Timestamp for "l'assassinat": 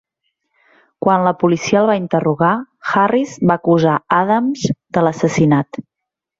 5.09-5.85